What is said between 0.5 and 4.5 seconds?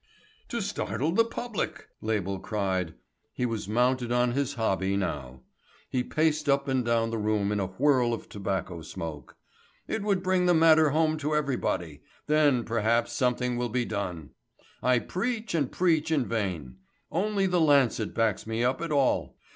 startle the public," Label cried. He was mounted on